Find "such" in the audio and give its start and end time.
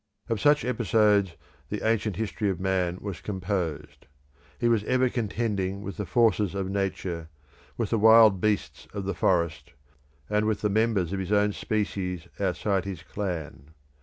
0.41-0.65